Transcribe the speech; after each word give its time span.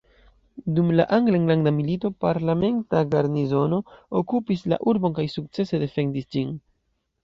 Dum 0.77 0.87
la 0.99 1.05
angla 1.17 1.39
enlanda 1.41 1.73
milito 1.75 2.11
parlamenta 2.25 3.05
garnizono 3.13 3.81
okupis 4.25 4.69
la 4.75 4.83
urbon 4.97 5.19
kaj 5.23 5.31
sukcese 5.39 5.87
defendis 5.89 6.33
ĝin. 6.37 6.57